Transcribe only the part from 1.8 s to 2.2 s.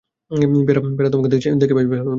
ভালো লাগল!